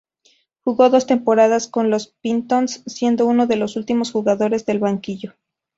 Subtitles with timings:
[0.63, 5.33] Jugó dos temporadas con los Pistons, siendo uno de los últimos jugadores del banquillo.